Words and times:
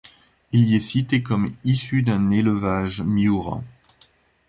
Il 0.51 0.67
y 0.67 0.75
est 0.75 0.79
cité 0.79 1.21
comme 1.21 1.53
issu 1.63 2.01
d'un 2.01 2.31
élevage 2.31 3.01
Miura. 3.03 3.61